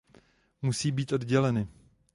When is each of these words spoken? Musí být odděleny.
Musí 0.61 0.91
být 0.91 1.11
odděleny. 1.13 1.67